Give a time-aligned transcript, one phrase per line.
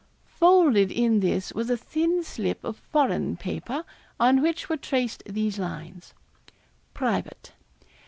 [0.39, 3.85] Folded in this was a thin slip of foreign paper,
[4.19, 6.15] on which were traced these lines:
[6.95, 7.51] '_Private.